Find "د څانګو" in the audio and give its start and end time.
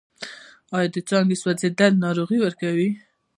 0.93-1.35